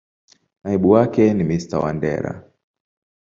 Naibu 0.63 0.89
wake 0.91 1.33
ni 1.33 1.43
Mr.Wandera. 1.49 2.33